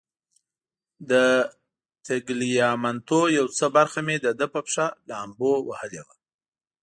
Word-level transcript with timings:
د 1.09 1.13
تګلیامنتو 2.07 3.19
یو 3.37 3.45
څه 3.57 3.65
برخه 3.77 3.99
مې 4.07 4.15
د 4.25 4.27
ده 4.39 4.45
په 4.53 4.59
پښه 4.65 4.85
لامبو 5.09 5.51
وهلې 5.67 6.01
وه. 6.05 6.15